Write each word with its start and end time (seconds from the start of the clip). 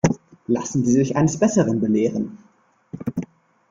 Lassen 0.47 0.83
Sie 0.83 0.93
sich 0.93 1.15
eines 1.15 1.37
Besseren 1.37 1.79
belehren. 1.79 2.39